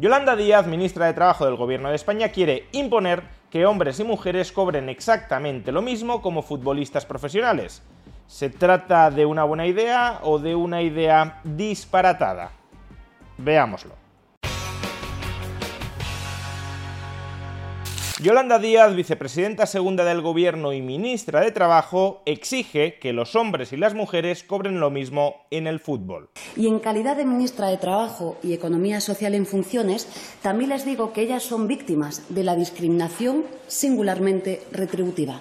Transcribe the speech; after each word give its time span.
Yolanda 0.00 0.36
Díaz, 0.36 0.64
ministra 0.68 1.06
de 1.06 1.12
Trabajo 1.12 1.44
del 1.44 1.56
Gobierno 1.56 1.88
de 1.88 1.96
España, 1.96 2.28
quiere 2.28 2.68
imponer 2.70 3.24
que 3.50 3.66
hombres 3.66 3.98
y 3.98 4.04
mujeres 4.04 4.52
cobren 4.52 4.88
exactamente 4.88 5.72
lo 5.72 5.82
mismo 5.82 6.22
como 6.22 6.42
futbolistas 6.42 7.04
profesionales. 7.04 7.82
¿Se 8.28 8.48
trata 8.48 9.10
de 9.10 9.26
una 9.26 9.42
buena 9.42 9.66
idea 9.66 10.20
o 10.22 10.38
de 10.38 10.54
una 10.54 10.82
idea 10.82 11.40
disparatada? 11.42 12.52
Veámoslo. 13.38 14.07
Yolanda 18.20 18.58
Díaz, 18.58 18.96
vicepresidenta 18.96 19.64
segunda 19.64 20.04
del 20.04 20.22
Gobierno 20.22 20.72
y 20.72 20.82
ministra 20.82 21.40
de 21.40 21.52
Trabajo, 21.52 22.20
exige 22.26 22.98
que 22.98 23.12
los 23.12 23.36
hombres 23.36 23.72
y 23.72 23.76
las 23.76 23.94
mujeres 23.94 24.42
cobren 24.42 24.80
lo 24.80 24.90
mismo 24.90 25.36
en 25.52 25.68
el 25.68 25.78
fútbol. 25.78 26.28
Y 26.56 26.66
en 26.66 26.80
calidad 26.80 27.16
de 27.16 27.24
ministra 27.24 27.68
de 27.68 27.76
Trabajo 27.76 28.36
y 28.42 28.54
Economía 28.54 29.00
Social 29.00 29.36
en 29.36 29.46
funciones, 29.46 30.08
también 30.42 30.70
les 30.70 30.84
digo 30.84 31.12
que 31.12 31.22
ellas 31.22 31.44
son 31.44 31.68
víctimas 31.68 32.24
de 32.28 32.42
la 32.42 32.56
discriminación 32.56 33.44
singularmente 33.68 34.62
retributiva. 34.72 35.40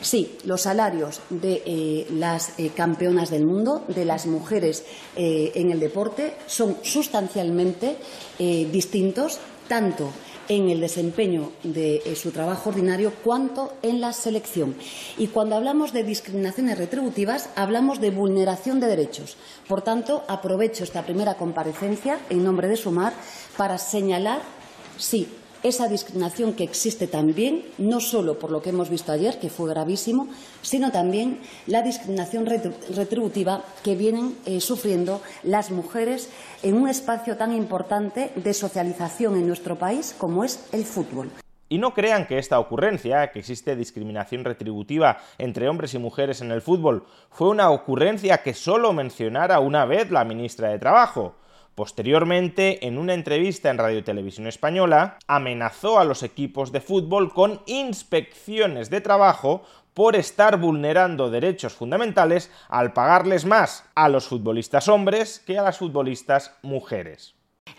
Sí, 0.00 0.36
los 0.44 0.62
salarios 0.62 1.20
de 1.30 1.62
eh, 1.64 2.06
las 2.10 2.58
eh, 2.58 2.72
campeonas 2.74 3.30
del 3.30 3.46
mundo, 3.46 3.84
de 3.86 4.04
las 4.04 4.26
mujeres 4.26 4.84
eh, 5.14 5.52
en 5.54 5.70
el 5.70 5.78
deporte, 5.78 6.34
son 6.46 6.76
sustancialmente 6.82 7.96
distintos, 8.38 9.38
tanto 9.68 10.10
en 10.48 10.68
el 10.68 10.80
desempeño 10.80 11.52
de 11.62 12.02
eh, 12.04 12.16
su 12.16 12.30
trabajo 12.30 12.70
ordinario 12.70 13.12
cuanto 13.24 13.72
en 13.82 14.00
la 14.00 14.12
selección. 14.12 14.74
Y 15.18 15.28
cuando 15.28 15.56
hablamos 15.56 15.92
de 15.92 16.04
discriminaciones 16.04 16.78
retributivas, 16.78 17.50
hablamos 17.56 18.00
de 18.00 18.10
vulneración 18.10 18.80
de 18.80 18.86
derechos. 18.86 19.36
Por 19.68 19.82
tanto, 19.82 20.24
aprovecho 20.28 20.84
esta 20.84 21.02
primera 21.02 21.34
comparecencia 21.34 22.18
en 22.30 22.44
nombre 22.44 22.68
de 22.68 22.76
Sumar 22.76 23.12
para 23.56 23.78
señalar, 23.78 24.42
sí, 24.96 25.28
esa 25.62 25.88
discriminación 25.88 26.54
que 26.54 26.64
existe 26.64 27.06
también, 27.06 27.64
no 27.78 28.00
solo 28.00 28.38
por 28.38 28.50
lo 28.50 28.62
que 28.62 28.70
hemos 28.70 28.90
visto 28.90 29.12
ayer, 29.12 29.38
que 29.38 29.50
fue 29.50 29.70
gravísimo, 29.70 30.28
sino 30.62 30.92
también 30.92 31.40
la 31.66 31.82
discriminación 31.82 32.46
retributiva 32.46 33.64
que 33.82 33.94
vienen 33.94 34.36
eh, 34.46 34.60
sufriendo 34.60 35.20
las 35.42 35.70
mujeres 35.70 36.30
en 36.62 36.76
un 36.76 36.88
espacio 36.88 37.36
tan 37.36 37.54
importante 37.54 38.32
de 38.36 38.54
socialización 38.54 39.36
en 39.36 39.46
nuestro 39.46 39.76
país 39.76 40.14
como 40.18 40.44
es 40.44 40.66
el 40.72 40.84
fútbol. 40.84 41.30
Y 41.68 41.78
no 41.78 41.94
crean 41.94 42.26
que 42.26 42.38
esta 42.38 42.60
ocurrencia, 42.60 43.32
que 43.32 43.40
existe 43.40 43.74
discriminación 43.74 44.44
retributiva 44.44 45.18
entre 45.36 45.68
hombres 45.68 45.94
y 45.94 45.98
mujeres 45.98 46.40
en 46.40 46.52
el 46.52 46.62
fútbol, 46.62 47.04
fue 47.30 47.48
una 47.48 47.70
ocurrencia 47.70 48.38
que 48.38 48.54
solo 48.54 48.92
mencionara 48.92 49.58
una 49.58 49.84
vez 49.84 50.12
la 50.12 50.24
ministra 50.24 50.68
de 50.68 50.78
Trabajo. 50.78 51.34
Posteriormente, 51.76 52.86
en 52.86 52.96
una 52.96 53.12
entrevista 53.12 53.68
en 53.68 53.76
Radio 53.76 54.02
Televisión 54.02 54.46
Española, 54.46 55.18
amenazó 55.26 55.98
a 55.98 56.06
los 56.06 56.22
equipos 56.22 56.72
de 56.72 56.80
fútbol 56.80 57.34
con 57.34 57.60
inspecciones 57.66 58.88
de 58.88 59.02
trabajo 59.02 59.62
por 59.92 60.16
estar 60.16 60.58
vulnerando 60.58 61.30
derechos 61.30 61.74
fundamentales 61.74 62.50
al 62.70 62.94
pagarles 62.94 63.44
más 63.44 63.84
a 63.94 64.08
los 64.08 64.26
futbolistas 64.26 64.88
hombres 64.88 65.38
que 65.46 65.58
a 65.58 65.62
las 65.62 65.76
futbolistas 65.76 66.56
mujeres. 66.62 67.35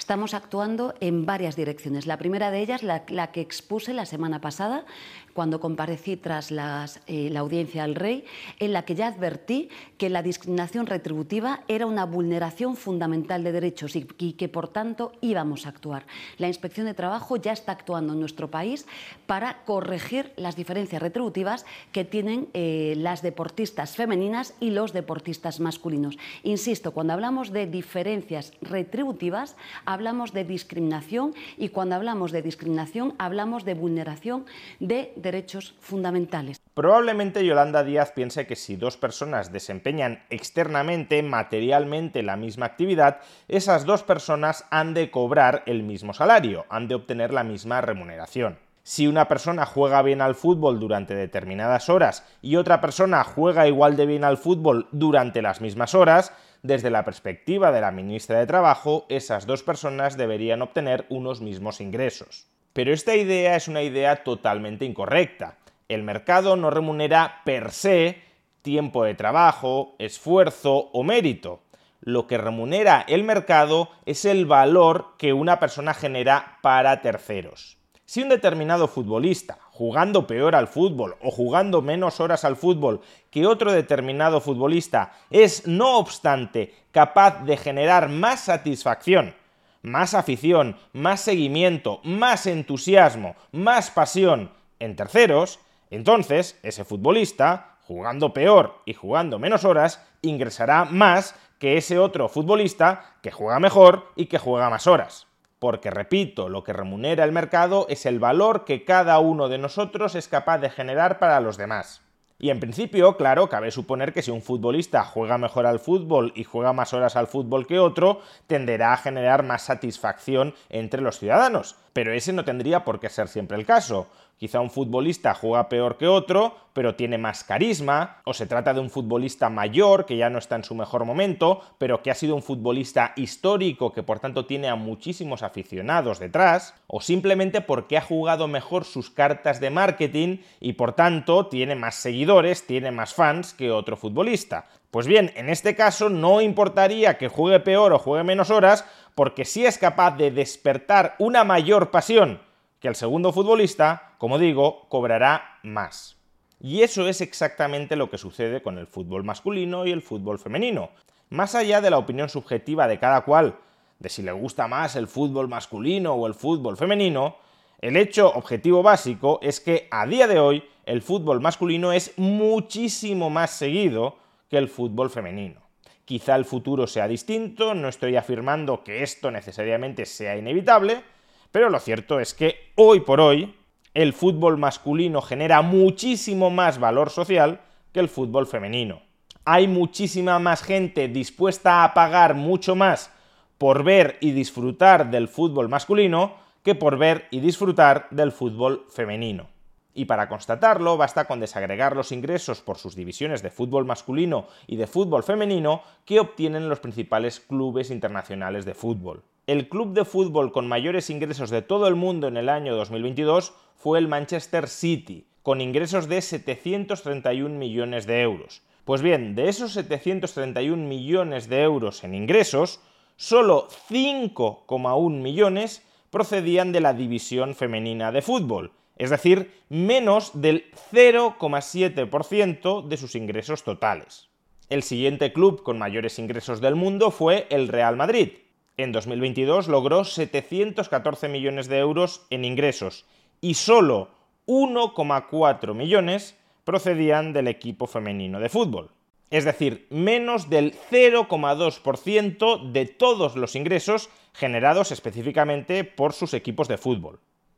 Estamos 0.07 0.33
actuando 0.33 0.93
en 1.01 1.25
varias 1.25 1.57
direcciones. 1.57 2.07
La 2.07 2.15
primera 2.15 2.49
de 2.49 2.61
ellas, 2.61 2.81
la, 2.81 3.31
que 3.33 3.41
expuse 3.41 3.93
la 3.93 4.05
semana 4.05 4.39
pasada, 4.39 4.85
cuando 5.33 5.59
comparecí 5.59 6.15
tras 6.15 6.49
eh, 6.49 7.29
la 7.29 7.39
audiencia 7.41 7.83
al 7.83 7.93
rey, 7.93 8.23
en 8.59 8.71
la 8.71 8.85
que 8.85 8.95
ya 8.95 9.07
advertí 9.07 9.67
que 9.97 10.09
la 10.09 10.23
discriminación 10.23 10.85
retributiva 10.85 11.63
era 11.67 11.85
una 11.85 12.05
vulneración 12.05 12.77
fundamental 12.77 13.43
de 13.43 13.51
derechos 13.51 13.97
y, 13.97 14.03
que, 14.03 14.47
por 14.47 14.69
tanto, 14.69 15.11
íbamos 15.19 15.65
a 15.65 15.69
actuar. 15.69 16.05
La 16.37 16.47
Inspección 16.47 16.85
de 16.85 16.93
Trabajo 16.93 17.35
ya 17.35 17.51
está 17.51 17.73
actuando 17.73 18.13
en 18.13 18.21
nuestro 18.21 18.49
país 18.49 18.85
para 19.25 19.65
corregir 19.65 20.31
las 20.37 20.55
diferencias 20.55 21.01
retributivas 21.01 21.65
que 21.91 22.05
tienen 22.05 22.47
eh, 22.53 22.93
las 22.97 23.21
deportistas 23.21 23.97
femeninas 23.97 24.53
y 24.61 24.71
los 24.71 24.93
deportistas 24.93 25.59
masculinos. 25.59 26.17
Insisto, 26.43 26.93
cuando 26.93 27.11
hablamos 27.11 27.51
de 27.51 27.67
diferencias 27.67 28.53
retributivas, 28.61 29.57
hablamos 29.85 30.33
de 30.33 30.43
discriminación 30.43 31.33
y 31.57 31.69
cuando 31.69 31.95
hablamos 31.95 32.31
de 32.31 32.41
discriminación 32.41 33.13
hablamos 33.17 33.65
de 33.65 33.73
vulneración 33.73 34.45
de 34.79 35.13
derechos 35.15 35.75
fundamentales. 35.79 36.61
Probablemente 36.73 37.45
Yolanda 37.45 37.83
Díaz 37.83 38.11
piense 38.11 38.45
que 38.45 38.55
si 38.55 38.75
dos 38.75 38.97
personas 38.97 39.51
desempeñan 39.51 40.23
externamente, 40.29 41.23
materialmente 41.23 42.23
la 42.23 42.37
misma 42.37 42.67
actividad, 42.67 43.19
esas 43.47 43.85
dos 43.85 44.03
personas 44.03 44.65
han 44.69 44.93
de 44.93 45.09
cobrar 45.11 45.63
el 45.65 45.83
mismo 45.83 46.13
salario, 46.13 46.65
han 46.69 46.87
de 46.87 46.95
obtener 46.95 47.33
la 47.33 47.43
misma 47.43 47.81
remuneración. 47.81 48.59
Si 48.83 49.05
una 49.05 49.27
persona 49.27 49.65
juega 49.65 50.01
bien 50.01 50.21
al 50.21 50.33
fútbol 50.33 50.79
durante 50.79 51.13
determinadas 51.13 51.89
horas 51.89 52.23
y 52.41 52.55
otra 52.55 52.79
persona 52.79 53.21
juega 53.25 53.67
igual 53.67 53.97
de 53.97 54.05
bien 54.05 54.23
al 54.23 54.37
fútbol 54.37 54.87
durante 54.93 55.41
las 55.41 55.59
mismas 55.59 55.93
horas, 55.93 56.31
desde 56.63 56.89
la 56.89 57.05
perspectiva 57.05 57.71
de 57.71 57.81
la 57.81 57.91
ministra 57.91 58.39
de 58.39 58.47
Trabajo, 58.47 59.05
esas 59.09 59.45
dos 59.45 59.63
personas 59.63 60.17
deberían 60.17 60.61
obtener 60.61 61.05
unos 61.09 61.41
mismos 61.41 61.81
ingresos. 61.81 62.47
Pero 62.73 62.93
esta 62.93 63.15
idea 63.15 63.55
es 63.55 63.67
una 63.67 63.81
idea 63.81 64.23
totalmente 64.23 64.85
incorrecta. 64.85 65.57
El 65.87 66.03
mercado 66.03 66.55
no 66.55 66.69
remunera 66.69 67.41
per 67.45 67.71
se 67.71 68.21
tiempo 68.61 69.03
de 69.03 69.15
trabajo, 69.15 69.95
esfuerzo 69.97 70.89
o 70.91 71.03
mérito. 71.03 71.61
Lo 72.01 72.27
que 72.27 72.37
remunera 72.37 73.03
el 73.07 73.23
mercado 73.23 73.89
es 74.05 74.25
el 74.25 74.45
valor 74.45 75.15
que 75.17 75.33
una 75.33 75.59
persona 75.59 75.93
genera 75.93 76.59
para 76.61 77.01
terceros. 77.01 77.77
Si 78.05 78.21
un 78.21 78.29
determinado 78.29 78.87
futbolista, 78.87 79.57
jugando 79.77 80.25
peor 80.25 80.55
al 80.55 80.67
fútbol 80.67 81.17
o 81.21 81.29
jugando 81.29 81.83
menos 81.83 82.19
horas 82.19 82.43
al 82.45 82.55
fútbol 82.55 83.01
que 83.29 83.45
otro 83.45 83.71
determinado 83.71 84.41
futbolista, 84.41 85.13
es 85.29 85.67
no 85.67 85.99
obstante 85.99 86.73
capaz 86.91 87.43
de 87.43 87.57
generar 87.57 88.09
más 88.09 88.39
satisfacción, 88.39 89.35
más 89.83 90.15
afición, 90.15 90.77
más 90.93 91.21
seguimiento, 91.21 92.01
más 92.03 92.47
entusiasmo, 92.47 93.35
más 93.51 93.91
pasión 93.91 94.49
en 94.79 94.95
terceros, 94.95 95.59
entonces 95.91 96.59
ese 96.63 96.83
futbolista, 96.83 97.77
jugando 97.85 98.33
peor 98.33 98.81
y 98.83 98.95
jugando 98.95 99.37
menos 99.37 99.63
horas, 99.63 100.03
ingresará 100.23 100.85
más 100.85 101.35
que 101.59 101.77
ese 101.77 101.99
otro 101.99 102.29
futbolista 102.29 103.17
que 103.21 103.29
juega 103.29 103.59
mejor 103.59 104.11
y 104.15 104.25
que 104.25 104.39
juega 104.39 104.71
más 104.71 104.87
horas. 104.87 105.26
Porque, 105.59 105.89
repito, 105.89 106.49
lo 106.49 106.63
que 106.63 106.73
remunera 106.73 107.23
el 107.23 107.31
mercado 107.31 107.87
es 107.89 108.05
el 108.05 108.19
valor 108.19 108.63
que 108.63 108.85
cada 108.85 109.19
uno 109.19 109.49
de 109.49 109.57
nosotros 109.57 110.15
es 110.15 110.27
capaz 110.27 110.59
de 110.59 110.69
generar 110.69 111.17
para 111.17 111.39
los 111.39 111.57
demás. 111.57 112.03
Y 112.39 112.51
en 112.51 112.59
principio, 112.59 113.17
claro, 113.17 113.49
cabe 113.49 113.71
suponer 113.71 114.13
que 114.13 114.21
si 114.21 114.29
un 114.29 114.43
futbolista 114.43 115.03
juega 115.03 115.39
mejor 115.39 115.65
al 115.65 115.79
fútbol 115.79 116.31
y 116.35 116.43
juega 116.43 116.71
más 116.71 116.93
horas 116.93 117.15
al 117.15 117.25
fútbol 117.25 117.65
que 117.65 117.79
otro, 117.79 118.21
tenderá 118.45 118.93
a 118.93 118.97
generar 118.97 119.41
más 119.41 119.63
satisfacción 119.63 120.53
entre 120.69 121.01
los 121.01 121.17
ciudadanos. 121.17 121.77
Pero 121.97 122.13
ese 122.13 122.31
no 122.31 122.45
tendría 122.45 122.85
por 122.85 122.99
qué 122.99 123.09
ser 123.09 123.27
siempre 123.27 123.57
el 123.57 123.65
caso. 123.65 124.05
Quizá 124.37 124.59
un 124.59 124.69
futbolista 124.69 125.33
juega 125.33 125.67
peor 125.67 125.97
que 125.97 126.07
otro, 126.07 126.55
pero 126.73 126.93
tiene 126.93 127.17
más 127.17 127.43
carisma, 127.43 128.21
o 128.23 128.35
se 128.35 128.45
trata 128.45 128.71
de 128.71 128.79
un 128.79 128.91
futbolista 128.91 129.49
mayor 129.49 130.05
que 130.05 130.15
ya 130.15 130.29
no 130.29 130.37
está 130.37 130.57
en 130.57 130.63
su 130.63 130.75
mejor 130.75 131.05
momento, 131.05 131.59
pero 131.79 132.03
que 132.03 132.11
ha 132.11 132.13
sido 132.13 132.35
un 132.35 132.43
futbolista 132.43 133.13
histórico 133.15 133.93
que 133.93 134.03
por 134.03 134.19
tanto 134.19 134.45
tiene 134.45 134.67
a 134.67 134.75
muchísimos 134.75 135.41
aficionados 135.41 136.19
detrás, 136.19 136.75
o 136.85 137.01
simplemente 137.01 137.61
porque 137.61 137.97
ha 137.97 138.01
jugado 138.01 138.47
mejor 138.47 138.85
sus 138.85 139.09
cartas 139.09 139.59
de 139.59 139.71
marketing 139.71 140.37
y 140.59 140.73
por 140.73 140.93
tanto 140.93 141.47
tiene 141.47 141.73
más 141.73 141.95
seguidores, 141.95 142.67
tiene 142.67 142.91
más 142.91 143.15
fans 143.15 143.55
que 143.55 143.71
otro 143.71 143.97
futbolista. 143.97 144.65
Pues 144.91 145.05
bien, 145.07 145.33
en 145.35 145.49
este 145.49 145.75
caso 145.75 146.09
no 146.09 146.41
importaría 146.41 147.17
que 147.17 147.27
juegue 147.27 147.59
peor 147.59 147.91
o 147.91 147.99
juegue 147.99 148.23
menos 148.23 148.51
horas, 148.51 148.85
porque 149.17 149.45
si 149.45 149.65
es 149.65 149.79
capaz 149.79 150.11
de 150.11 150.29
despertar 150.29 151.15
una 151.17 151.43
mayor 151.43 151.89
pasión 151.89 152.39
que 152.79 152.87
el 152.87 152.93
segundo 152.93 153.33
futbolista, 153.33 154.13
como 154.19 154.37
digo, 154.37 154.87
cobrará 154.89 155.57
más. 155.63 156.17
Y 156.61 156.83
eso 156.83 157.07
es 157.07 157.19
exactamente 157.21 157.95
lo 157.95 158.11
que 158.11 158.19
sucede 158.19 158.61
con 158.61 158.77
el 158.77 158.85
fútbol 158.85 159.23
masculino 159.23 159.87
y 159.87 159.91
el 159.91 160.03
fútbol 160.03 160.37
femenino. 160.37 160.91
Más 161.31 161.55
allá 161.55 161.81
de 161.81 161.89
la 161.89 161.97
opinión 161.97 162.29
subjetiva 162.29 162.87
de 162.87 162.99
cada 162.99 163.21
cual, 163.21 163.55
de 163.97 164.09
si 164.09 164.21
le 164.21 164.33
gusta 164.33 164.67
más 164.67 164.95
el 164.95 165.07
fútbol 165.07 165.47
masculino 165.47 166.13
o 166.13 166.27
el 166.27 166.35
fútbol 166.35 166.77
femenino, 166.77 167.37
el 167.81 167.97
hecho 167.97 168.31
objetivo 168.31 168.83
básico 168.83 169.39
es 169.41 169.59
que 169.59 169.87
a 169.89 170.05
día 170.05 170.27
de 170.27 170.37
hoy 170.37 170.63
el 170.85 171.01
fútbol 171.01 171.41
masculino 171.41 171.91
es 171.91 172.13
muchísimo 172.19 173.31
más 173.31 173.49
seguido 173.49 174.19
que 174.47 174.59
el 174.59 174.69
fútbol 174.69 175.09
femenino. 175.09 175.66
Quizá 176.07 176.37
el 176.37 176.45
futuro 176.45 176.87
sea 176.87 177.05
distinto, 177.05 177.75
no 177.75 177.89
estoy 177.89 178.15
afirmando 178.15 178.81
que 178.81 179.03
esto 179.03 179.29
necesariamente 179.29 180.05
sea 180.05 180.37
inevitable, 180.37 181.03
pero 181.51 181.69
lo 181.69 181.81
cierto 181.81 182.21
es 182.21 182.33
que 182.33 182.71
hoy 182.75 183.01
por 183.01 183.19
hoy 183.19 183.53
el 183.93 184.13
fútbol 184.13 184.57
masculino 184.57 185.21
genera 185.21 185.61
muchísimo 185.61 186.49
más 186.49 186.79
valor 186.79 187.09
social 187.09 187.59
que 187.91 187.99
el 187.99 188.07
fútbol 188.07 188.47
femenino. 188.47 189.01
Hay 189.43 189.67
muchísima 189.67 190.39
más 190.39 190.63
gente 190.63 191.09
dispuesta 191.09 191.83
a 191.83 191.93
pagar 191.93 192.35
mucho 192.35 192.73
más 192.73 193.11
por 193.57 193.83
ver 193.83 194.15
y 194.21 194.31
disfrutar 194.31 195.11
del 195.11 195.27
fútbol 195.27 195.67
masculino 195.67 196.35
que 196.63 196.73
por 196.73 196.97
ver 196.97 197.27
y 197.31 197.41
disfrutar 197.41 198.07
del 198.11 198.31
fútbol 198.31 198.85
femenino. 198.89 199.49
Y 199.97 200.05
para 200.05 200.29
constatarlo 200.29 200.95
basta 200.95 201.25
con 201.25 201.39
desagregar 201.39 201.95
los 201.95 202.11
ingresos 202.11 202.61
por 202.61 202.77
sus 202.77 202.95
divisiones 202.95 203.41
de 203.41 203.49
fútbol 203.49 203.83
masculino 203.83 204.45
y 204.67 204.75
de 204.75 204.85
fútbol 204.85 205.23
femenino 205.23 205.81
que 206.05 206.19
obtienen 206.19 206.69
los 206.69 206.79
principales 206.79 207.39
clubes 207.39 207.89
internacionales 207.89 208.63
de 208.63 208.75
fútbol. 208.75 209.23
El 209.47 209.69
club 209.69 209.93
de 209.93 210.05
fútbol 210.05 210.51
con 210.51 210.67
mayores 210.67 211.09
ingresos 211.09 211.49
de 211.49 211.63
todo 211.63 211.87
el 211.87 211.95
mundo 211.95 212.27
en 212.27 212.37
el 212.37 212.47
año 212.47 212.75
2022 212.75 213.55
fue 213.75 213.97
el 213.97 214.07
Manchester 214.07 214.67
City, 214.67 215.25
con 215.41 215.61
ingresos 215.61 216.07
de 216.07 216.21
731 216.21 217.57
millones 217.57 218.05
de 218.05 218.21
euros. 218.21 218.61
Pues 218.85 219.01
bien, 219.01 219.33
de 219.33 219.49
esos 219.49 219.71
731 219.71 220.87
millones 220.87 221.49
de 221.49 221.63
euros 221.63 222.03
en 222.03 222.13
ingresos, 222.13 222.81
solo 223.15 223.67
5,1 223.89 225.09
millones 225.09 225.81
procedían 226.11 226.71
de 226.71 226.81
la 226.81 226.93
división 226.93 227.55
femenina 227.55 228.11
de 228.11 228.21
fútbol, 228.21 228.73
es 228.97 229.09
decir, 229.09 229.51
menos 229.69 230.41
del 230.41 230.65
0,7% 230.91 232.87
de 232.87 232.97
sus 232.97 233.15
ingresos 233.15 233.63
totales. 233.63 234.29
El 234.69 234.83
siguiente 234.83 235.31
club 235.31 235.63
con 235.63 235.77
mayores 235.77 236.19
ingresos 236.19 236.59
del 236.59 236.75
mundo 236.75 237.11
fue 237.11 237.47
el 237.49 237.69
Real 237.69 237.95
Madrid. 237.95 238.31
En 238.75 238.91
2022 238.91 239.69
logró 239.69 240.03
714 240.03 241.29
millones 241.29 241.67
de 241.67 241.77
euros 241.79 242.27
en 242.29 242.43
ingresos 242.45 243.05
y 243.39 243.53
solo 243.53 244.09
1,4 244.45 245.73
millones 245.73 246.35
procedían 246.63 247.33
del 247.33 247.47
equipo 247.47 247.87
femenino 247.87 248.39
de 248.39 248.49
fútbol. 248.49 248.91
Es 249.29 249.45
decir, 249.45 249.87
menos 249.89 250.49
del 250.49 250.73
0,2% 250.91 252.71
de 252.71 252.85
todos 252.85 253.35
los 253.35 253.55
ingresos 253.55 254.09
generados 254.33 254.91
específicamente 254.91 255.83
por 255.83 256.13
sus 256.13 256.33
equipos 256.33 256.67
de 256.67 256.77
fútbol. 256.77 257.19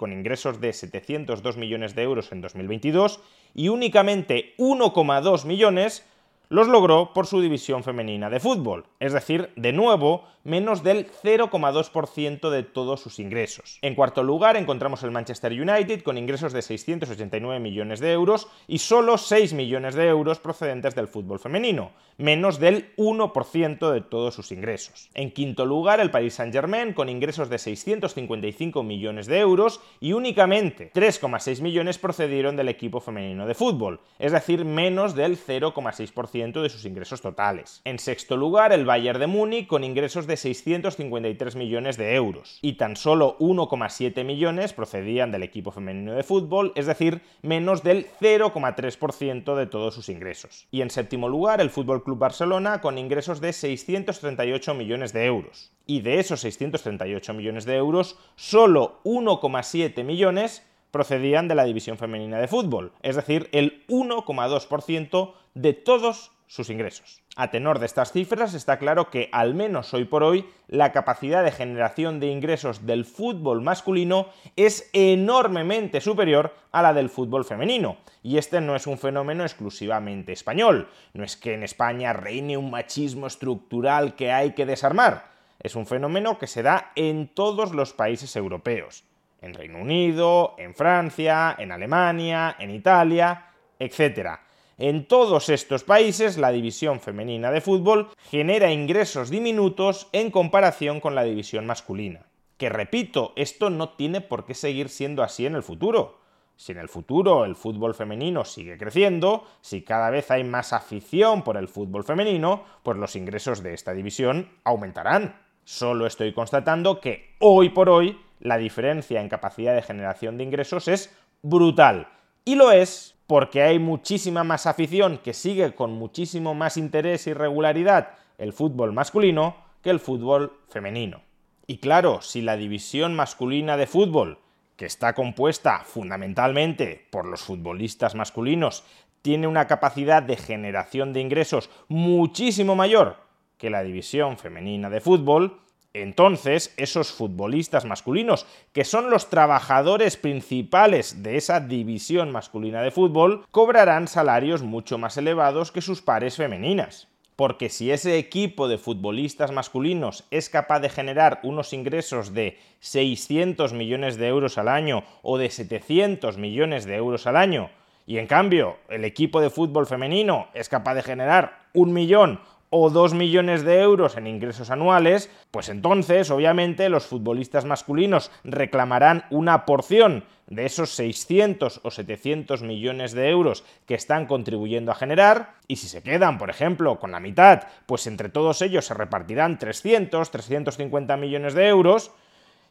Con 0.00 0.14
ingresos 0.14 0.62
de 0.62 0.72
702 0.72 1.58
millones 1.58 1.94
de 1.94 2.04
euros 2.04 2.32
en 2.32 2.40
2022 2.40 3.20
y 3.54 3.68
únicamente 3.68 4.54
1,2 4.56 5.44
millones 5.44 6.06
los 6.50 6.66
logró 6.66 7.12
por 7.14 7.28
su 7.28 7.40
división 7.40 7.84
femenina 7.84 8.28
de 8.28 8.40
fútbol, 8.40 8.84
es 8.98 9.12
decir, 9.12 9.50
de 9.54 9.72
nuevo, 9.72 10.24
menos 10.42 10.82
del 10.82 11.06
0,2% 11.08 12.50
de 12.50 12.62
todos 12.64 13.00
sus 13.00 13.20
ingresos. 13.20 13.78
En 13.82 13.94
cuarto 13.94 14.24
lugar 14.24 14.56
encontramos 14.56 15.04
el 15.04 15.12
Manchester 15.12 15.52
United 15.52 16.02
con 16.02 16.18
ingresos 16.18 16.52
de 16.52 16.62
689 16.62 17.60
millones 17.60 18.00
de 18.00 18.12
euros 18.12 18.48
y 18.66 18.78
solo 18.78 19.16
6 19.16 19.52
millones 19.52 19.94
de 19.94 20.08
euros 20.08 20.40
procedentes 20.40 20.96
del 20.96 21.06
fútbol 21.06 21.38
femenino, 21.38 21.92
menos 22.18 22.58
del 22.58 22.96
1% 22.96 23.92
de 23.92 24.00
todos 24.00 24.34
sus 24.34 24.50
ingresos. 24.50 25.08
En 25.14 25.30
quinto 25.30 25.66
lugar 25.66 26.00
el 26.00 26.10
Paris 26.10 26.34
Saint-Germain 26.34 26.94
con 26.94 27.08
ingresos 27.08 27.48
de 27.48 27.58
655 27.58 28.82
millones 28.82 29.26
de 29.26 29.38
euros 29.38 29.80
y 30.00 30.14
únicamente 30.14 30.90
3,6 30.92 31.60
millones 31.60 31.98
procedieron 31.98 32.56
del 32.56 32.68
equipo 32.68 33.00
femenino 33.00 33.46
de 33.46 33.54
fútbol, 33.54 34.00
es 34.18 34.32
decir, 34.32 34.64
menos 34.64 35.14
del 35.14 35.38
0,6% 35.38 36.39
de 36.40 36.70
sus 36.70 36.86
ingresos 36.86 37.20
totales. 37.20 37.82
En 37.84 37.98
sexto 37.98 38.34
lugar, 38.34 38.72
el 38.72 38.86
Bayern 38.86 39.20
de 39.20 39.26
Múnich 39.26 39.66
con 39.66 39.84
ingresos 39.84 40.26
de 40.26 40.38
653 40.38 41.54
millones 41.54 41.98
de 41.98 42.14
euros 42.14 42.58
y 42.62 42.74
tan 42.74 42.96
solo 42.96 43.36
1,7 43.38 44.24
millones 44.24 44.72
procedían 44.72 45.30
del 45.32 45.42
equipo 45.42 45.70
femenino 45.70 46.14
de 46.14 46.22
fútbol, 46.22 46.72
es 46.76 46.86
decir, 46.86 47.20
menos 47.42 47.82
del 47.82 48.06
0,3% 48.20 49.54
de 49.54 49.66
todos 49.66 49.94
sus 49.94 50.08
ingresos. 50.08 50.66
Y 50.70 50.80
en 50.80 50.88
séptimo 50.88 51.28
lugar, 51.28 51.60
el 51.60 51.68
Fútbol 51.68 52.02
Club 52.02 52.18
Barcelona 52.18 52.80
con 52.80 52.96
ingresos 52.96 53.42
de 53.42 53.52
638 53.52 54.72
millones 54.74 55.12
de 55.12 55.26
euros. 55.26 55.72
Y 55.86 56.00
de 56.00 56.20
esos 56.20 56.40
638 56.40 57.34
millones 57.34 57.66
de 57.66 57.76
euros, 57.76 58.16
solo 58.36 59.00
1,7 59.04 60.04
millones 60.04 60.66
procedían 60.90 61.48
de 61.48 61.54
la 61.54 61.64
división 61.64 61.98
femenina 61.98 62.38
de 62.38 62.48
fútbol, 62.48 62.92
es 63.02 63.16
decir, 63.16 63.48
el 63.52 63.86
1,2% 63.88 65.32
de 65.54 65.72
todos 65.72 66.32
sus 66.50 66.68
ingresos. 66.68 67.22
A 67.36 67.52
tenor 67.52 67.78
de 67.78 67.86
estas 67.86 68.10
cifras 68.10 68.54
está 68.54 68.80
claro 68.80 69.08
que, 69.08 69.28
al 69.30 69.54
menos 69.54 69.94
hoy 69.94 70.04
por 70.04 70.24
hoy, 70.24 70.46
la 70.66 70.90
capacidad 70.90 71.44
de 71.44 71.52
generación 71.52 72.18
de 72.18 72.26
ingresos 72.26 72.86
del 72.86 73.04
fútbol 73.04 73.62
masculino 73.62 74.26
es 74.56 74.90
enormemente 74.92 76.00
superior 76.00 76.52
a 76.72 76.82
la 76.82 76.92
del 76.92 77.08
fútbol 77.08 77.44
femenino. 77.44 77.98
Y 78.24 78.36
este 78.36 78.60
no 78.60 78.74
es 78.74 78.88
un 78.88 78.98
fenómeno 78.98 79.44
exclusivamente 79.44 80.32
español. 80.32 80.88
No 81.14 81.22
es 81.22 81.36
que 81.36 81.54
en 81.54 81.62
España 81.62 82.12
reine 82.12 82.56
un 82.56 82.72
machismo 82.72 83.28
estructural 83.28 84.16
que 84.16 84.32
hay 84.32 84.52
que 84.54 84.66
desarmar. 84.66 85.30
Es 85.60 85.76
un 85.76 85.86
fenómeno 85.86 86.36
que 86.36 86.48
se 86.48 86.64
da 86.64 86.90
en 86.96 87.28
todos 87.28 87.76
los 87.76 87.92
países 87.92 88.34
europeos 88.34 89.04
en 89.40 89.54
Reino 89.54 89.78
Unido, 89.78 90.54
en 90.58 90.74
Francia, 90.74 91.56
en 91.58 91.72
Alemania, 91.72 92.56
en 92.58 92.70
Italia, 92.70 93.52
etc. 93.78 94.38
En 94.78 95.06
todos 95.06 95.48
estos 95.48 95.84
países 95.84 96.38
la 96.38 96.50
división 96.50 97.00
femenina 97.00 97.50
de 97.50 97.60
fútbol 97.60 98.08
genera 98.30 98.72
ingresos 98.72 99.28
diminutos 99.28 100.08
en 100.12 100.30
comparación 100.30 101.00
con 101.00 101.14
la 101.14 101.24
división 101.24 101.66
masculina. 101.66 102.26
Que 102.56 102.68
repito, 102.68 103.32
esto 103.36 103.70
no 103.70 103.90
tiene 103.90 104.20
por 104.20 104.44
qué 104.44 104.54
seguir 104.54 104.88
siendo 104.88 105.22
así 105.22 105.46
en 105.46 105.54
el 105.54 105.62
futuro. 105.62 106.18
si 106.56 106.72
en 106.72 106.78
el 106.78 106.90
futuro 106.90 107.46
el 107.46 107.56
fútbol 107.56 107.94
femenino 107.94 108.44
sigue 108.44 108.76
creciendo, 108.76 109.46
si 109.62 109.80
cada 109.82 110.10
vez 110.10 110.30
hay 110.30 110.44
más 110.44 110.74
afición 110.74 111.42
por 111.42 111.56
el 111.56 111.68
fútbol 111.68 112.04
femenino, 112.04 112.64
pues 112.82 112.98
los 112.98 113.16
ingresos 113.16 113.62
de 113.62 113.72
esta 113.72 113.94
división 113.94 114.50
aumentarán. 114.64 115.40
Solo 115.64 116.06
estoy 116.06 116.34
constatando 116.34 117.00
que 117.00 117.34
hoy 117.38 117.70
por 117.70 117.88
hoy 117.88 118.18
la 118.40 118.56
diferencia 118.56 119.20
en 119.20 119.28
capacidad 119.28 119.74
de 119.74 119.82
generación 119.82 120.36
de 120.36 120.44
ingresos 120.44 120.88
es 120.88 121.14
brutal. 121.42 122.08
Y 122.44 122.56
lo 122.56 122.72
es 122.72 123.14
porque 123.26 123.62
hay 123.62 123.78
muchísima 123.78 124.42
más 124.42 124.66
afición 124.66 125.18
que 125.18 125.34
sigue 125.34 125.74
con 125.74 125.92
muchísimo 125.92 126.54
más 126.54 126.76
interés 126.76 127.26
y 127.26 127.32
regularidad 127.32 128.10
el 128.38 128.52
fútbol 128.52 128.92
masculino 128.92 129.56
que 129.82 129.90
el 129.90 130.00
fútbol 130.00 130.58
femenino. 130.68 131.22
Y 131.66 131.78
claro, 131.78 132.22
si 132.22 132.42
la 132.42 132.56
división 132.56 133.14
masculina 133.14 133.76
de 133.76 133.86
fútbol 133.86 134.38
que 134.76 134.86
está 134.86 135.12
compuesta 135.12 135.84
fundamentalmente 135.84 137.06
por 137.10 137.26
los 137.26 137.42
futbolistas 137.42 138.14
masculinos, 138.14 138.82
tiene 139.22 139.46
una 139.46 139.66
capacidad 139.66 140.22
de 140.22 140.36
generación 140.36 141.12
de 141.12 141.20
ingresos 141.20 141.70
muchísimo 141.88 142.74
mayor 142.74 143.18
que 143.58 143.70
la 143.70 143.82
división 143.82 144.38
femenina 144.38 144.88
de 144.88 145.02
fútbol, 145.02 145.60
entonces 145.92 146.72
esos 146.76 147.10
futbolistas 147.10 147.84
masculinos, 147.84 148.46
que 148.72 148.84
son 148.84 149.10
los 149.10 149.28
trabajadores 149.28 150.16
principales 150.16 151.22
de 151.22 151.36
esa 151.36 151.60
división 151.60 152.30
masculina 152.30 152.82
de 152.82 152.90
fútbol, 152.92 153.44
cobrarán 153.50 154.06
salarios 154.06 154.62
mucho 154.62 154.98
más 154.98 155.16
elevados 155.16 155.72
que 155.72 155.80
sus 155.80 156.00
pares 156.00 156.36
femeninas. 156.36 157.08
Porque 157.34 157.70
si 157.70 157.90
ese 157.90 158.18
equipo 158.18 158.68
de 158.68 158.76
futbolistas 158.78 159.50
masculinos 159.50 160.24
es 160.30 160.50
capaz 160.50 160.80
de 160.80 160.90
generar 160.90 161.40
unos 161.42 161.72
ingresos 161.72 162.34
de 162.34 162.58
600 162.80 163.72
millones 163.72 164.16
de 164.16 164.28
euros 164.28 164.58
al 164.58 164.68
año 164.68 165.04
o 165.22 165.38
de 165.38 165.50
700 165.50 166.36
millones 166.36 166.84
de 166.84 166.96
euros 166.96 167.26
al 167.26 167.36
año, 167.36 167.70
y 168.06 168.18
en 168.18 168.26
cambio 168.26 168.76
el 168.88 169.04
equipo 169.04 169.40
de 169.40 169.50
fútbol 169.50 169.86
femenino 169.86 170.48
es 170.52 170.68
capaz 170.68 170.94
de 170.94 171.02
generar 171.02 171.60
un 171.72 171.92
millón 171.92 172.40
o 172.70 172.88
2 172.88 173.14
millones 173.14 173.64
de 173.64 173.80
euros 173.80 174.16
en 174.16 174.28
ingresos 174.28 174.70
anuales, 174.70 175.28
pues 175.50 175.68
entonces, 175.68 176.30
obviamente, 176.30 176.88
los 176.88 177.04
futbolistas 177.06 177.64
masculinos 177.64 178.30
reclamarán 178.44 179.24
una 179.30 179.66
porción 179.66 180.24
de 180.46 180.66
esos 180.66 180.90
600 180.90 181.80
o 181.82 181.90
700 181.90 182.62
millones 182.62 183.12
de 183.12 183.28
euros 183.28 183.64
que 183.86 183.94
están 183.94 184.26
contribuyendo 184.26 184.92
a 184.92 184.96
generar, 184.96 185.54
y 185.68 185.76
si 185.76 185.88
se 185.88 186.02
quedan, 186.02 186.38
por 186.38 186.50
ejemplo, 186.50 186.98
con 186.98 187.12
la 187.12 187.20
mitad, 187.20 187.64
pues 187.86 188.06
entre 188.06 188.28
todos 188.28 188.62
ellos 188.62 188.84
se 188.84 188.94
repartirán 188.94 189.58
300, 189.58 190.30
350 190.30 191.16
millones 191.16 191.54
de 191.54 191.68
euros, 191.68 192.12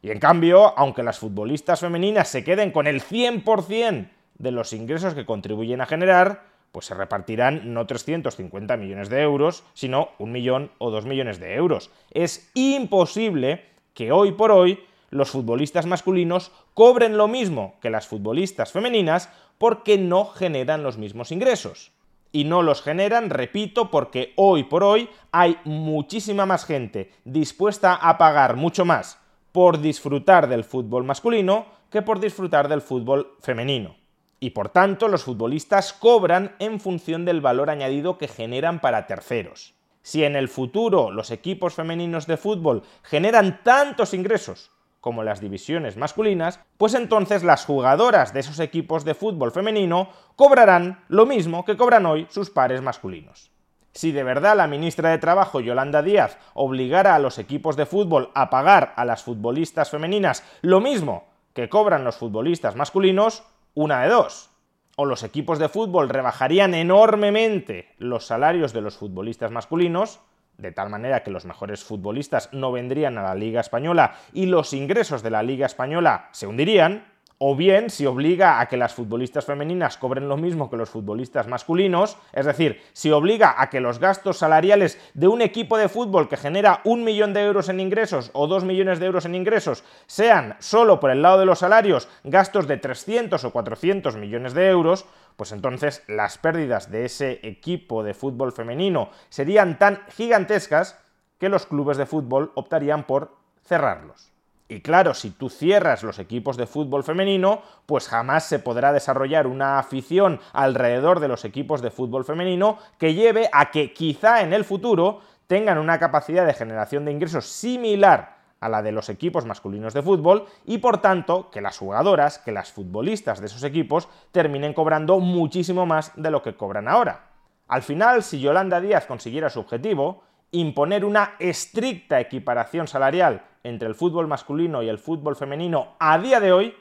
y 0.01 0.11
en 0.11 0.19
cambio, 0.19 0.77
aunque 0.77 1.03
las 1.03 1.19
futbolistas 1.19 1.81
femeninas 1.81 2.29
se 2.29 2.43
queden 2.45 2.71
con 2.71 2.87
el 2.87 3.01
100% 3.01 4.09
de 4.37 4.51
los 4.51 4.71
ingresos 4.71 5.13
que 5.13 5.25
contribuyen 5.25 5.81
a 5.81 5.85
generar, 5.85 6.43
pues 6.71 6.85
se 6.85 6.93
repartirán 6.93 7.73
no 7.73 7.85
350 7.85 8.77
millones 8.77 9.09
de 9.09 9.21
euros, 9.21 9.63
sino 9.73 10.09
un 10.19 10.31
millón 10.31 10.71
o 10.77 10.91
dos 10.91 11.05
millones 11.05 11.39
de 11.39 11.55
euros. 11.55 11.89
Es 12.11 12.51
imposible 12.53 13.65
que 13.93 14.11
hoy 14.11 14.31
por 14.31 14.51
hoy 14.51 14.79
los 15.09 15.31
futbolistas 15.31 15.85
masculinos 15.85 16.51
cobren 16.73 17.17
lo 17.17 17.27
mismo 17.27 17.75
que 17.81 17.89
las 17.89 18.07
futbolistas 18.07 18.71
femeninas 18.71 19.29
porque 19.57 19.97
no 19.97 20.25
generan 20.25 20.83
los 20.83 20.97
mismos 20.97 21.31
ingresos. 21.31 21.91
Y 22.31 22.43
no 22.43 22.61
los 22.61 22.83
generan, 22.83 23.31
repito, 23.31 23.89
porque 23.89 24.33
hoy 24.35 24.63
por 24.63 24.83
hoy 24.83 25.09
hay 25.31 25.57
muchísima 25.63 26.45
más 26.45 26.63
gente 26.63 27.11
dispuesta 27.25 27.95
a 27.95 28.19
pagar 28.19 28.55
mucho 28.55 28.85
más 28.85 29.19
por 29.51 29.81
disfrutar 29.81 30.47
del 30.47 30.63
fútbol 30.63 31.03
masculino 31.03 31.65
que 31.89 32.03
por 32.03 32.19
disfrutar 32.19 32.67
del 32.67 32.81
fútbol 32.81 33.35
femenino 33.41 33.98
y 34.39 34.51
por 34.51 34.69
tanto 34.69 35.07
los 35.07 35.23
futbolistas 35.23 35.93
cobran 35.93 36.55
en 36.59 36.79
función 36.79 37.25
del 37.25 37.41
valor 37.41 37.69
añadido 37.69 38.17
que 38.17 38.27
generan 38.27 38.79
para 38.79 39.07
terceros. 39.07 39.73
Si 40.01 40.23
en 40.23 40.35
el 40.35 40.47
futuro 40.47 41.11
los 41.11 41.31
equipos 41.31 41.73
femeninos 41.73 42.25
de 42.25 42.37
fútbol 42.37 42.83
generan 43.03 43.61
tantos 43.63 44.13
ingresos 44.13 44.71
como 45.01 45.23
las 45.23 45.39
divisiones 45.39 45.97
masculinas, 45.97 46.59
pues 46.77 46.93
entonces 46.93 47.43
las 47.43 47.65
jugadoras 47.65 48.33
de 48.33 48.41
esos 48.41 48.59
equipos 48.59 49.05
de 49.05 49.13
fútbol 49.13 49.51
femenino 49.51 50.09
cobrarán 50.35 51.03
lo 51.07 51.25
mismo 51.25 51.63
que 51.63 51.77
cobran 51.77 52.05
hoy 52.05 52.27
sus 52.29 52.49
pares 52.49 52.81
masculinos. 52.81 53.51
Si 53.93 54.11
de 54.11 54.23
verdad 54.23 54.55
la 54.55 54.67
ministra 54.67 55.09
de 55.09 55.17
Trabajo, 55.17 55.61
Yolanda 55.61 56.01
Díaz, 56.01 56.37
obligara 56.53 57.15
a 57.15 57.19
los 57.19 57.39
equipos 57.39 57.75
de 57.75 57.85
fútbol 57.85 58.29
a 58.35 58.49
pagar 58.49 58.93
a 58.95 59.05
las 59.05 59.23
futbolistas 59.23 59.89
femeninas 59.89 60.43
lo 60.61 60.79
mismo 60.79 61.25
que 61.53 61.69
cobran 61.69 62.03
los 62.03 62.15
futbolistas 62.15 62.75
masculinos, 62.75 63.43
una 63.73 64.01
de 64.01 64.09
dos. 64.09 64.49
O 64.95 65.05
los 65.05 65.23
equipos 65.23 65.59
de 65.59 65.69
fútbol 65.69 66.09
rebajarían 66.09 66.73
enormemente 66.73 67.93
los 67.97 68.25
salarios 68.25 68.73
de 68.73 68.81
los 68.81 68.97
futbolistas 68.97 69.51
masculinos, 69.51 70.19
de 70.57 70.71
tal 70.71 70.89
manera 70.89 71.23
que 71.23 71.31
los 71.31 71.45
mejores 71.45 71.83
futbolistas 71.83 72.49
no 72.51 72.71
vendrían 72.71 73.17
a 73.17 73.23
la 73.23 73.35
Liga 73.35 73.61
Española 73.61 74.15
y 74.33 74.45
los 74.45 74.73
ingresos 74.73 75.23
de 75.23 75.29
la 75.29 75.41
Liga 75.41 75.65
Española 75.65 76.27
se 76.31 76.47
hundirían, 76.47 77.08
o 77.41 77.55
bien 77.55 77.89
si 77.89 78.05
obliga 78.05 78.59
a 78.59 78.67
que 78.67 78.75
las 78.75 78.93
futbolistas 78.93 79.45
femeninas 79.45 79.97
cobren 79.97 80.27
lo 80.27 80.35
mismo 80.35 80.69
que 80.69 80.75
los 80.75 80.89
futbolistas 80.89 81.47
masculinos, 81.47 82.17
es 82.33 82.45
decir, 82.45 82.81
si 82.91 83.11
obliga 83.11 83.55
a 83.57 83.69
que 83.69 83.79
los 83.79 83.99
gastos 83.99 84.37
salariales 84.37 84.99
de 85.13 85.29
un 85.29 85.41
equipo 85.41 85.77
de 85.77 85.87
fútbol 85.87 86.27
que 86.27 86.35
genera 86.35 86.81
un 86.83 87.05
millón 87.05 87.33
de 87.33 87.45
euros 87.45 87.69
en 87.69 87.79
ingresos 87.79 88.29
o 88.33 88.47
dos 88.47 88.65
millones 88.65 88.99
de 88.99 89.05
euros 89.05 89.25
en 89.25 89.35
ingresos 89.35 89.85
sean 90.05 90.57
solo 90.59 90.99
por 90.99 91.11
el 91.11 91.21
lado 91.21 91.39
de 91.39 91.45
los 91.45 91.59
salarios 91.59 92.09
gastos 92.25 92.67
de 92.67 92.75
300 92.75 93.41
o 93.41 93.51
400 93.51 94.17
millones 94.17 94.53
de 94.53 94.67
euros, 94.67 95.05
pues 95.37 95.53
entonces 95.53 96.03
las 96.07 96.37
pérdidas 96.37 96.91
de 96.91 97.05
ese 97.05 97.39
equipo 97.43 98.03
de 98.03 98.13
fútbol 98.13 98.51
femenino 98.51 99.11
serían 99.29 99.79
tan 99.79 100.01
gigantescas 100.09 100.99
que 101.39 101.47
los 101.47 101.65
clubes 101.65 101.95
de 101.95 102.05
fútbol 102.05 102.51
optarían 102.55 103.05
por 103.05 103.31
cerrarlos. 103.63 104.28
Y 104.71 104.81
claro, 104.81 105.15
si 105.15 105.31
tú 105.31 105.49
cierras 105.49 106.03
los 106.03 106.19
equipos 106.19 106.55
de 106.55 106.67
fútbol 106.67 107.03
femenino, 107.03 107.63
pues 107.87 108.07
jamás 108.07 108.43
se 108.43 108.59
podrá 108.59 108.93
desarrollar 108.93 109.47
una 109.47 109.79
afición 109.79 110.39
alrededor 110.53 111.19
de 111.19 111.27
los 111.27 111.43
equipos 111.43 111.81
de 111.81 111.89
fútbol 111.89 112.23
femenino 112.23 112.77
que 112.99 113.15
lleve 113.15 113.49
a 113.51 113.71
que 113.71 113.93
quizá 113.93 114.43
en 114.43 114.53
el 114.53 114.63
futuro 114.63 115.21
tengan 115.47 115.79
una 115.79 115.97
capacidad 115.97 116.45
de 116.45 116.53
generación 116.53 117.03
de 117.03 117.11
ingresos 117.11 117.47
similar 117.47 118.37
a 118.59 118.69
la 118.69 118.83
de 118.83 118.91
los 118.91 119.09
equipos 119.09 119.43
masculinos 119.43 119.95
de 119.95 120.03
fútbol 120.03 120.45
y 120.65 120.77
por 120.77 121.01
tanto 121.01 121.49
que 121.49 121.61
las 121.61 121.79
jugadoras, 121.79 122.37
que 122.37 122.51
las 122.51 122.71
futbolistas 122.71 123.39
de 123.39 123.47
esos 123.47 123.63
equipos 123.63 124.07
terminen 124.31 124.75
cobrando 124.75 125.19
muchísimo 125.19 125.87
más 125.87 126.11
de 126.15 126.29
lo 126.29 126.43
que 126.43 126.55
cobran 126.55 126.87
ahora. 126.87 127.29
Al 127.67 127.81
final, 127.81 128.21
si 128.21 128.39
Yolanda 128.39 128.79
Díaz 128.79 129.07
consiguiera 129.07 129.49
su 129.49 129.61
objetivo, 129.61 130.23
imponer 130.51 131.05
una 131.05 131.35
estricta 131.39 132.19
equiparación 132.19 132.87
salarial 132.87 133.43
entre 133.63 133.87
el 133.87 133.95
fútbol 133.95 134.27
masculino 134.27 134.81
y 134.83 134.89
el 134.89 134.97
fútbol 134.97 135.35
femenino 135.35 135.95
a 135.99 136.17
día 136.17 136.39
de 136.39 136.51
hoy, 136.51 136.75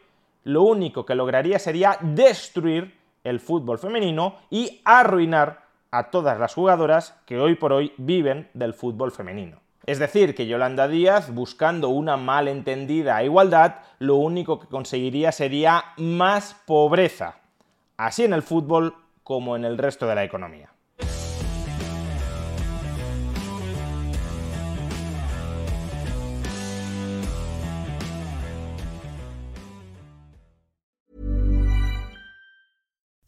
lo 0.44 0.62
único 0.62 1.04
que 1.04 1.14
lograría 1.14 1.58
sería 1.58 1.98
destruir 2.00 2.98
el 3.24 3.40
fútbol 3.40 3.78
femenino 3.78 4.36
y 4.50 4.80
arruinar 4.84 5.66
a 5.90 6.10
todas 6.10 6.38
las 6.38 6.54
jugadoras 6.54 7.20
que 7.26 7.38
hoy 7.38 7.54
por 7.54 7.72
hoy 7.72 7.92
viven 7.96 8.48
del 8.54 8.74
fútbol 8.74 9.10
femenino. 9.10 9.60
Es 9.86 9.98
decir, 9.98 10.34
que 10.34 10.46
Yolanda 10.46 10.86
Díaz, 10.86 11.32
buscando 11.32 11.88
una 11.88 12.18
malentendida 12.18 13.22
igualdad, 13.22 13.76
lo 13.98 14.16
único 14.16 14.60
que 14.60 14.66
conseguiría 14.66 15.32
sería 15.32 15.82
más 15.96 16.54
pobreza, 16.66 17.38
así 17.96 18.24
en 18.24 18.34
el 18.34 18.42
fútbol 18.42 18.94
como 19.22 19.56
en 19.56 19.64
el 19.64 19.78
resto 19.78 20.06
de 20.06 20.14
la 20.14 20.24
economía. 20.24 20.70